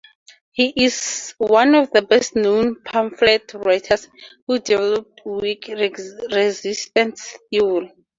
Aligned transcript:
He 0.53 0.73
is 0.83 1.35
one 1.37 1.75
of 1.75 1.91
the 1.91 2.01
best 2.01 2.35
known 2.35 2.81
pamphlet 2.83 3.53
writers 3.53 4.07
who 4.47 4.57
developed 4.57 5.21
Whig 5.23 5.69
resistance 5.77 7.37
theory. 7.51 7.93